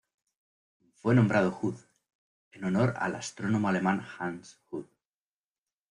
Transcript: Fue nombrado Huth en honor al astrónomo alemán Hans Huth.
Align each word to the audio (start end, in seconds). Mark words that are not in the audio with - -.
Fue 0.95 1.13
nombrado 1.13 1.55
Huth 1.61 1.77
en 2.53 2.63
honor 2.63 2.95
al 2.97 3.13
astrónomo 3.13 3.67
alemán 3.67 4.03
Hans 4.17 4.57
Huth. 4.71 4.89